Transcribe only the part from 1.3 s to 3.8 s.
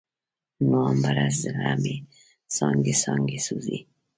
زړه مې څانګې، څانګې سوزي